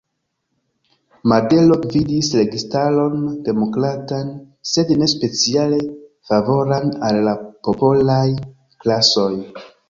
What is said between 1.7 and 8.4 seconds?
gvidis registaron demokratan, sed ne speciale favoran al la popolaj